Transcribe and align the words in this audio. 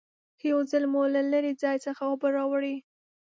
که 0.39 0.45
یو 0.51 0.59
ځل 0.71 0.83
مو 0.93 1.01
د 1.13 1.17
لرې 1.33 1.51
ځای 1.63 1.77
څخه 1.85 2.01
اوبه 2.09 2.27
راوړي 2.37 2.75